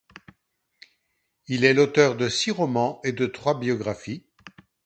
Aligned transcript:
Il 1.45 1.63
est 1.63 1.75
l’auteur 1.75 2.17
de 2.17 2.27
six 2.27 2.49
romans 2.49 2.99
et 3.03 3.11
de 3.11 3.27
trois 3.27 3.59
biographies. 3.59 4.25